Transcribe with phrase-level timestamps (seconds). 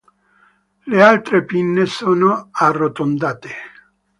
[0.87, 3.49] Le altre pinne sono arrotondate.